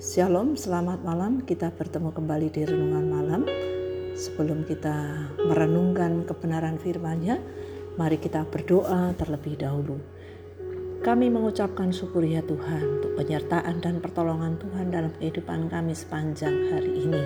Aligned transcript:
Shalom, 0.00 0.56
selamat 0.56 1.04
malam. 1.04 1.44
Kita 1.44 1.76
bertemu 1.76 2.08
kembali 2.16 2.48
di 2.48 2.64
renungan 2.64 3.04
malam. 3.04 3.44
Sebelum 4.16 4.64
kita 4.64 5.28
merenungkan 5.44 6.24
kebenaran 6.24 6.80
firman-Nya, 6.80 7.36
mari 8.00 8.16
kita 8.16 8.48
berdoa 8.48 9.12
terlebih 9.20 9.60
dahulu. 9.60 10.00
Kami 11.04 11.28
mengucapkan 11.28 11.92
syukur 11.92 12.24
ya 12.24 12.40
Tuhan 12.40 12.80
untuk 12.80 13.12
penyertaan 13.12 13.84
dan 13.84 14.00
pertolongan 14.00 14.56
Tuhan 14.56 14.88
dalam 14.88 15.12
kehidupan 15.20 15.68
kami 15.68 15.92
sepanjang 15.92 16.72
hari 16.72 17.04
ini. 17.04 17.22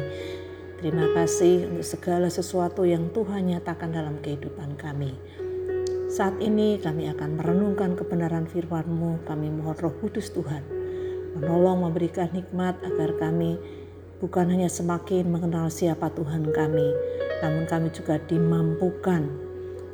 Terima 0.83 1.15
kasih 1.15 1.71
untuk 1.71 1.87
segala 1.87 2.27
sesuatu 2.27 2.83
yang 2.83 3.07
Tuhan 3.15 3.55
nyatakan 3.55 3.95
dalam 3.95 4.19
kehidupan 4.19 4.75
kami. 4.75 5.15
Saat 6.11 6.43
ini 6.43 6.83
kami 6.83 7.07
akan 7.07 7.39
merenungkan 7.39 7.95
kebenaran 7.95 8.51
firman-Mu. 8.51 9.23
Kami 9.23 9.63
mohon 9.63 9.79
roh 9.79 9.95
kudus 9.95 10.35
Tuhan 10.35 10.74
menolong 11.35 11.87
memberikan 11.91 12.31
hikmat 12.31 12.79
agar 12.83 13.15
kami 13.19 13.59
bukan 14.23 14.49
hanya 14.49 14.71
semakin 14.71 15.29
mengenal 15.29 15.69
siapa 15.69 16.09
Tuhan 16.15 16.49
kami, 16.55 16.89
namun 17.43 17.67
kami 17.69 17.91
juga 17.93 18.17
dimampukan 18.25 19.27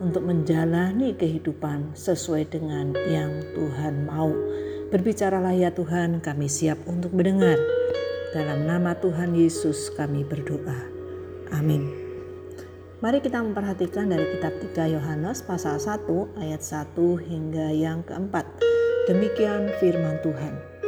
untuk 0.00 0.24
menjalani 0.24 1.12
kehidupan 1.12 1.92
sesuai 1.92 2.48
dengan 2.48 2.96
yang 3.08 3.32
Tuhan 3.52 4.08
mau. 4.08 4.32
Berbicaralah 4.90 5.54
ya 5.54 5.70
Tuhan, 5.70 6.18
kami 6.24 6.50
siap 6.50 6.80
untuk 6.88 7.14
mendengar. 7.14 7.60
Dalam 8.30 8.66
nama 8.66 8.94
Tuhan 8.96 9.34
Yesus 9.34 9.90
kami 9.94 10.22
berdoa. 10.22 10.78
Amin. 11.50 11.90
Mari 13.00 13.24
kita 13.24 13.40
memperhatikan 13.40 14.12
dari 14.12 14.28
kitab 14.36 14.54
3 14.60 14.94
Yohanes 14.94 15.40
pasal 15.42 15.80
1 15.80 16.04
ayat 16.36 16.60
1 16.60 16.94
hingga 17.16 17.72
yang 17.72 18.04
keempat. 18.04 18.44
Demikian 19.08 19.72
firman 19.80 20.20
Tuhan. 20.20 20.79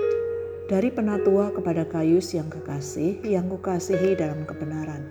Dari 0.73 0.89
penatua 0.89 1.53
kepada 1.53 1.85
Kayus 1.85 2.33
yang 2.33 2.49
kekasih, 2.49 3.21
yang 3.29 3.45
kukasihi 3.53 4.17
dalam 4.17 4.49
kebenaran. 4.49 5.05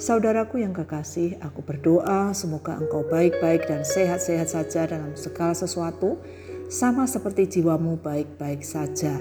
Saudaraku 0.00 0.64
yang 0.64 0.72
kekasih, 0.72 1.36
aku 1.44 1.60
berdoa 1.60 2.32
semoga 2.32 2.80
engkau 2.80 3.04
baik-baik 3.04 3.68
dan 3.68 3.84
sehat-sehat 3.84 4.48
saja 4.48 4.88
dalam 4.88 5.12
segala 5.12 5.52
sesuatu, 5.52 6.16
sama 6.72 7.04
seperti 7.04 7.60
jiwamu 7.60 8.00
baik-baik 8.00 8.64
saja. 8.64 9.20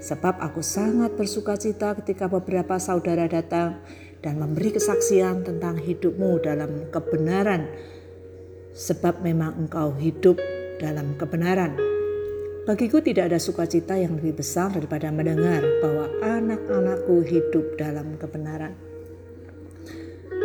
Sebab 0.00 0.40
aku 0.40 0.64
sangat 0.64 1.12
bersuka 1.12 1.60
cita 1.60 1.92
ketika 2.00 2.32
beberapa 2.32 2.80
saudara 2.80 3.28
datang 3.28 3.84
dan 4.24 4.40
memberi 4.40 4.72
kesaksian 4.80 5.44
tentang 5.44 5.76
hidupmu 5.76 6.40
dalam 6.40 6.88
kebenaran. 6.88 7.68
Sebab 8.72 9.20
memang 9.20 9.60
engkau 9.60 9.92
hidup 9.92 10.40
dalam 10.80 11.20
kebenaran 11.20 11.91
Bagiku 12.62 13.02
tidak 13.02 13.34
ada 13.34 13.42
sukacita 13.42 13.98
yang 13.98 14.14
lebih 14.22 14.38
besar 14.38 14.70
daripada 14.70 15.10
mendengar 15.10 15.66
bahwa 15.82 16.06
anak-anakku 16.22 17.26
hidup 17.26 17.74
dalam 17.74 18.14
kebenaran. 18.22 18.78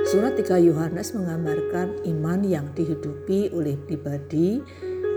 Surat 0.10 0.34
3 0.34 0.58
Yohanes 0.66 1.14
menggambarkan 1.14 2.02
iman 2.10 2.42
yang 2.42 2.74
dihidupi 2.74 3.54
oleh 3.54 3.78
pribadi 3.78 4.58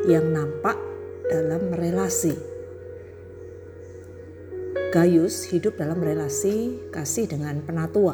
yang 0.04 0.28
nampak 0.28 0.76
dalam 1.32 1.72
relasi. 1.72 2.36
Gayus 4.92 5.48
hidup 5.48 5.80
dalam 5.80 6.04
relasi 6.04 6.84
kasih 6.92 7.32
dengan 7.32 7.64
penatua. 7.64 8.12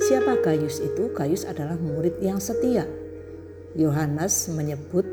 Siapa 0.00 0.40
Gayus 0.40 0.80
itu? 0.80 1.12
Gayus 1.12 1.44
adalah 1.44 1.76
murid 1.76 2.16
yang 2.24 2.40
setia. 2.40 2.88
Yohanes 3.76 4.48
menyebut 4.56 5.04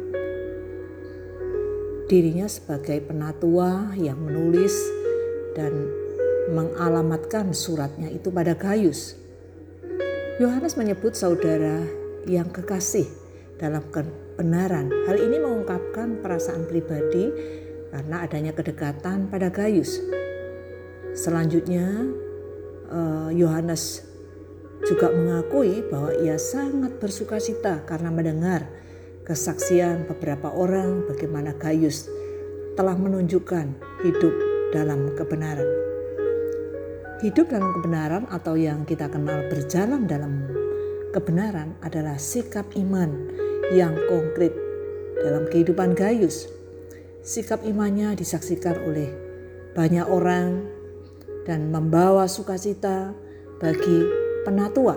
dirinya 2.06 2.46
sebagai 2.46 3.02
penatua 3.02 3.94
yang 3.98 4.22
menulis 4.22 4.74
dan 5.58 5.74
mengalamatkan 6.54 7.50
suratnya 7.56 8.14
itu 8.14 8.30
pada 8.30 8.54
Gayus. 8.54 9.18
Yohanes 10.38 10.78
menyebut 10.78 11.18
saudara 11.18 11.82
yang 12.30 12.52
kekasih 12.54 13.10
dalam 13.58 13.82
kebenaran. 13.90 14.92
Hal 15.10 15.18
ini 15.18 15.42
mengungkapkan 15.42 16.22
perasaan 16.22 16.70
pribadi 16.70 17.32
karena 17.90 18.22
adanya 18.22 18.52
kedekatan 18.54 19.32
pada 19.32 19.50
Gayus. 19.50 19.98
Selanjutnya, 21.16 21.88
eh, 22.92 23.30
Yohanes 23.34 24.04
juga 24.86 25.10
mengakui 25.10 25.82
bahwa 25.88 26.14
ia 26.14 26.38
sangat 26.38 27.00
bersuka 27.02 27.42
cita 27.42 27.82
karena 27.88 28.14
mendengar 28.14 28.70
kesaksian 29.26 30.06
beberapa 30.06 30.54
orang 30.54 31.10
bagaimana 31.10 31.58
Gayus 31.58 32.06
telah 32.78 32.94
menunjukkan 32.94 33.74
hidup 34.06 34.34
dalam 34.70 35.18
kebenaran. 35.18 35.66
Hidup 37.26 37.50
dalam 37.50 37.74
kebenaran 37.82 38.24
atau 38.30 38.54
yang 38.54 38.86
kita 38.86 39.10
kenal 39.10 39.50
berjalan 39.50 40.06
dalam 40.06 40.46
kebenaran 41.10 41.74
adalah 41.82 42.22
sikap 42.22 42.70
iman 42.78 43.34
yang 43.74 43.98
konkret 44.06 44.54
dalam 45.18 45.50
kehidupan 45.50 45.98
Gayus. 45.98 46.46
Sikap 47.26 47.66
imannya 47.66 48.14
disaksikan 48.14 48.78
oleh 48.86 49.10
banyak 49.74 50.06
orang 50.06 50.70
dan 51.50 51.74
membawa 51.74 52.30
sukacita 52.30 53.10
bagi 53.58 54.06
penatua 54.46 54.94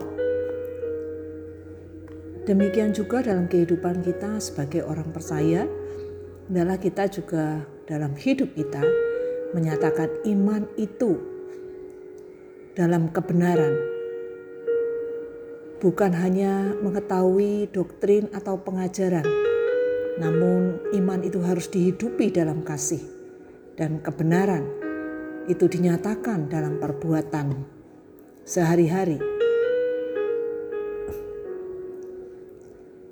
Demikian 2.48 2.96
juga 2.96 3.20
dalam 3.20 3.44
kehidupan 3.44 4.00
kita 4.00 4.40
sebagai 4.40 4.80
orang 4.80 5.12
percaya, 5.12 5.68
adalah 6.48 6.80
kita 6.80 7.04
juga 7.12 7.60
dalam 7.84 8.16
hidup 8.16 8.56
kita 8.56 8.80
menyatakan 9.52 10.08
iman 10.24 10.64
itu 10.80 11.20
dalam 12.72 13.12
kebenaran. 13.12 13.76
Bukan 15.76 16.16
hanya 16.16 16.72
mengetahui 16.80 17.68
doktrin 17.68 18.32
atau 18.32 18.56
pengajaran, 18.56 19.28
namun 20.16 20.80
iman 20.96 21.20
itu 21.20 21.44
harus 21.44 21.68
dihidupi 21.68 22.32
dalam 22.32 22.64
kasih 22.64 23.04
dan 23.76 24.00
kebenaran 24.00 24.64
itu 25.52 25.68
dinyatakan 25.68 26.48
dalam 26.48 26.80
perbuatan 26.80 27.60
sehari-hari. 28.48 29.37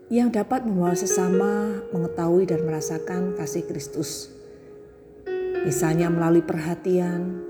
Yang 0.06 0.30
dapat 0.30 0.62
membawa 0.62 0.94
sesama 0.94 1.82
mengetahui 1.90 2.46
dan 2.46 2.62
merasakan 2.62 3.34
kasih 3.34 3.66
Kristus. 3.66 4.30
Misalnya 5.66 6.06
melalui 6.06 6.46
perhatian, 6.46 7.42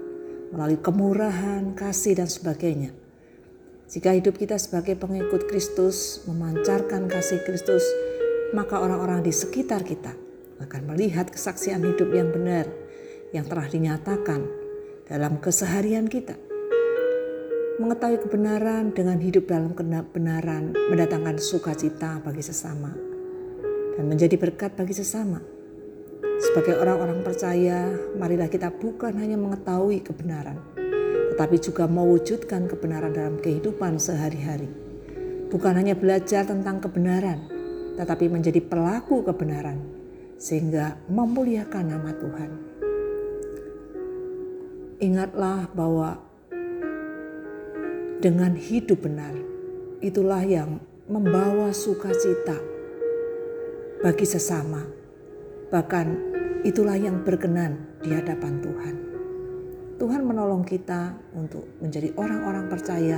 melalui 0.57 0.81
kemurahan, 0.81 1.77
kasih, 1.77 2.17
dan 2.17 2.33
sebagainya. 2.33 2.97
Jika 3.93 4.17
hidup 4.17 4.41
kita 4.41 4.57
sebagai 4.57 4.97
pengikut 4.97 5.45
Kristus 5.53 6.25
memancarkan 6.25 7.13
kasih 7.13 7.45
Kristus, 7.45 7.85
maka 8.57 8.81
orang-orang 8.81 9.21
di 9.21 9.37
sekitar 9.37 9.85
kita 9.85 10.17
akan 10.57 10.83
melihat 10.89 11.29
kesaksian 11.29 11.85
hidup 11.85 12.09
yang 12.09 12.33
benar 12.33 12.67
yang 13.37 13.45
telah 13.45 13.69
dinyatakan 13.69 14.49
dalam 15.05 15.37
keseharian 15.45 16.09
kita. 16.09 16.46
Mengetahui 17.77 18.25
kebenaran 18.25 18.89
dengan 18.97 19.21
hidup 19.21 19.53
dalam 19.53 19.77
kebenaran 19.77 20.73
mendatangkan 20.73 21.37
sukacita 21.37 22.25
bagi 22.25 22.41
sesama 22.41 22.89
dan 23.93 24.05
menjadi 24.09 24.41
berkat 24.41 24.73
bagi 24.73 24.97
sesama. 24.97 25.45
Sebagai 26.41 26.81
orang-orang 26.81 27.21
percaya, 27.21 27.93
marilah 28.17 28.49
kita 28.49 28.73
bukan 28.73 29.21
hanya 29.21 29.37
mengetahui 29.37 30.01
kebenaran, 30.01 30.57
tetapi 31.37 31.61
juga 31.61 31.85
mewujudkan 31.85 32.65
kebenaran 32.65 33.13
dalam 33.13 33.37
kehidupan 33.45 34.01
sehari-hari. 34.01 34.73
Bukan 35.53 35.77
hanya 35.77 35.93
belajar 35.93 36.49
tentang 36.49 36.81
kebenaran, 36.81 37.45
tetapi 38.01 38.33
menjadi 38.33 38.65
pelaku 38.65 39.21
kebenaran, 39.21 39.85
sehingga 40.41 40.97
memuliakan 41.13 41.85
nama 41.93 42.11
Tuhan. 42.17 42.51
Ingatlah 44.97 45.69
bahwa 45.77 46.26
dengan 48.21 48.57
hidup 48.57 49.05
benar. 49.05 49.33
Itulah 50.01 50.45
yang 50.45 50.81
membawa 51.09 51.73
sukacita 51.73 52.57
bagi 54.01 54.27
sesama. 54.27 54.85
Bahkan 55.73 56.07
itulah 56.63 56.97
yang 56.97 57.25
berkenan 57.27 58.01
di 58.01 58.13
hadapan 58.15 58.61
Tuhan. 58.63 58.95
Tuhan 59.97 60.23
menolong 60.29 60.63
kita 60.69 61.17
untuk 61.33 61.65
menjadi 61.81 62.13
orang-orang 62.21 62.69
percaya 62.69 63.17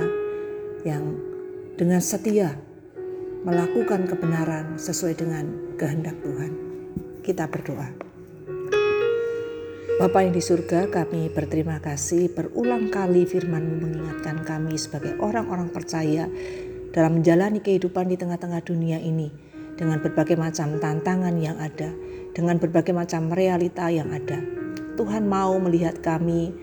yang 0.87 1.19
dengan 1.75 1.99
setia 1.99 2.55
melakukan 3.43 4.07
kebenaran 4.07 4.79
sesuai 4.79 5.15
dengan 5.15 5.45
kehendak 5.75 6.15
Tuhan. 6.23 6.51
Kita 7.23 7.47
berdoa. 7.51 8.08
Bapa 9.99 10.23
yang 10.23 10.31
di 10.31 10.39
surga, 10.39 10.87
kami 10.87 11.27
berterima 11.27 11.75
kasih 11.83 12.31
berulang 12.31 12.87
kali 12.87 13.27
firman 13.27 13.83
mengingatkan 13.83 14.47
kami 14.47 14.79
sebagai 14.79 15.19
orang-orang 15.19 15.67
percaya 15.75 16.23
dalam 16.95 17.19
menjalani 17.19 17.59
kehidupan 17.59 18.07
di 18.07 18.15
tengah-tengah 18.15 18.63
dunia 18.63 18.95
ini 18.95 19.27
dengan 19.75 19.99
berbagai 19.99 20.39
macam 20.39 20.79
tantangan 20.79 21.35
yang 21.35 21.59
ada, 21.59 21.91
dengan 22.31 22.55
berbagai 22.63 22.95
macam 22.95 23.27
realita 23.27 23.91
yang 23.91 24.07
ada. 24.15 24.39
Tuhan 24.95 25.27
mau 25.27 25.59
melihat 25.59 25.99
kami 25.99 26.55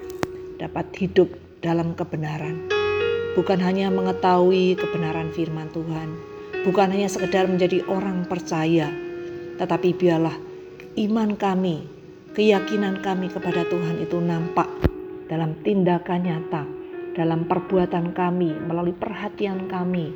dapat 0.56 0.88
hidup 0.96 1.28
dalam 1.60 1.92
kebenaran. 1.92 2.72
Bukan 3.36 3.60
hanya 3.60 3.92
mengetahui 3.92 4.80
kebenaran 4.80 5.28
firman 5.36 5.68
Tuhan, 5.76 6.08
bukan 6.64 6.88
hanya 6.88 7.12
sekedar 7.12 7.44
menjadi 7.52 7.84
orang 7.84 8.24
percaya, 8.24 8.88
tetapi 9.60 9.92
biarlah 9.92 10.40
iman 10.96 11.36
kami, 11.36 11.95
keyakinan 12.36 13.00
kami 13.00 13.32
kepada 13.32 13.64
Tuhan 13.64 13.96
itu 14.04 14.20
nampak 14.20 14.68
dalam 15.24 15.56
tindakan 15.64 16.20
nyata, 16.20 16.68
dalam 17.16 17.48
perbuatan 17.48 18.12
kami, 18.12 18.52
melalui 18.68 18.92
perhatian 18.92 19.64
kami, 19.72 20.12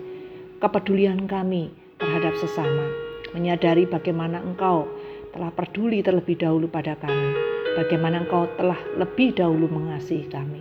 kepedulian 0.61 1.25
kami 1.25 1.73
terhadap 1.97 2.37
sesama, 2.37 2.93
menyadari 3.33 3.89
bagaimana 3.89 4.37
Engkau 4.45 4.85
telah 5.33 5.49
peduli 5.57 6.05
terlebih 6.05 6.37
dahulu 6.37 6.69
pada 6.69 6.93
kami, 7.01 7.33
bagaimana 7.81 8.21
Engkau 8.21 8.53
telah 8.61 8.79
lebih 9.01 9.33
dahulu 9.33 9.73
mengasihi 9.73 10.29
kami. 10.29 10.61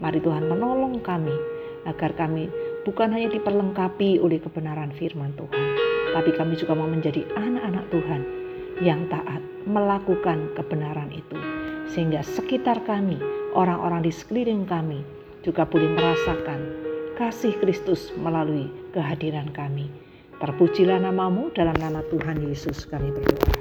Mari 0.00 0.24
Tuhan 0.24 0.48
menolong 0.48 1.04
kami 1.04 1.36
agar 1.84 2.16
kami 2.16 2.48
bukan 2.88 3.12
hanya 3.12 3.28
diperlengkapi 3.28 4.24
oleh 4.24 4.40
kebenaran 4.40 4.88
firman 4.96 5.36
Tuhan, 5.36 5.68
tapi 6.16 6.32
kami 6.32 6.56
juga 6.56 6.72
mau 6.72 6.88
menjadi 6.88 7.28
anak-anak 7.36 7.92
Tuhan 7.92 8.43
yang 8.82 9.06
taat 9.12 9.42
melakukan 9.68 10.50
kebenaran 10.56 11.12
itu 11.14 11.38
sehingga 11.94 12.26
sekitar 12.26 12.82
kami, 12.82 13.20
orang-orang 13.54 14.02
di 14.02 14.10
sekeliling 14.10 14.66
kami 14.66 15.06
juga 15.46 15.62
boleh 15.68 15.92
merasakan 15.94 16.60
kasih 17.14 17.54
Kristus 17.62 18.10
melalui 18.18 18.66
kehadiran 18.90 19.46
kami. 19.54 19.86
Terpujilah 20.42 20.98
namamu 20.98 21.54
dalam 21.54 21.78
nama 21.78 22.02
Tuhan 22.10 22.42
Yesus 22.42 22.82
kami 22.90 23.14
berdoa. 23.14 23.54